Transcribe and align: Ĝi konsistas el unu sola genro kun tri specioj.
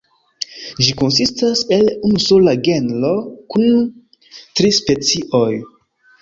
Ĝi 0.85 0.93
konsistas 1.01 1.61
el 1.77 1.85
unu 2.09 2.21
sola 2.23 2.55
genro 2.69 3.11
kun 3.55 3.85
tri 4.23 4.73
specioj. 4.81 5.53